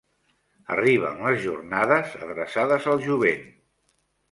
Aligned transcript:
Arriben 0.75 1.21
les 1.25 1.37
jornades 1.43 2.17
adreçades 2.29 2.91
al 2.95 3.07
jovent. 3.07 3.49